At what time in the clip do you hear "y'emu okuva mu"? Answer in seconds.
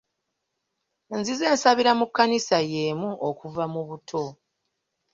2.71-3.81